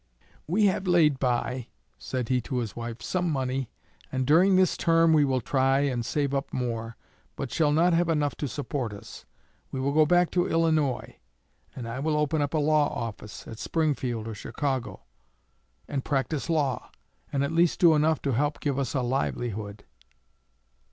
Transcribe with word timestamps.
'We 0.47 0.65
have 0.65 0.87
laid 0.87 1.19
by,' 1.19 1.67
said 1.99 2.29
he 2.29 2.41
to 2.41 2.57
his 2.57 2.75
wife, 2.75 3.03
'some 3.03 3.29
money, 3.29 3.69
and 4.11 4.25
during 4.25 4.55
this 4.55 4.75
term 4.75 5.13
we 5.13 5.23
will 5.23 5.41
try 5.41 5.81
and 5.81 6.03
save 6.03 6.33
up 6.33 6.51
more, 6.51 6.97
but 7.35 7.51
shall 7.51 7.71
not 7.71 7.93
have 7.93 8.09
enough 8.09 8.33
to 8.37 8.47
support 8.47 8.93
us. 8.93 9.25
We 9.71 9.79
will 9.79 9.91
go 9.93 10.07
back 10.07 10.31
to 10.31 10.47
Illinois, 10.47 11.17
and 11.75 11.87
I 11.87 11.99
will 11.99 12.17
open 12.17 12.41
a 12.41 12.57
law 12.57 12.87
office 12.91 13.47
at 13.47 13.59
Springfield 13.59 14.27
or 14.27 14.33
Chicago, 14.33 15.01
and 15.87 16.03
practise 16.03 16.49
law, 16.49 16.89
and 17.31 17.43
at 17.43 17.51
least 17.51 17.79
do 17.79 17.93
enough 17.93 18.23
to 18.23 18.31
help 18.31 18.59
give 18.59 18.79
us 18.79 18.95
a 18.95 19.03
livelihood.' 19.03 19.83